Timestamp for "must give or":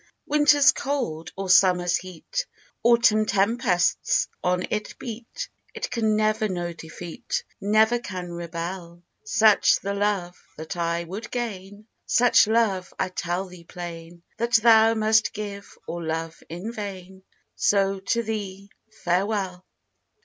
14.95-16.03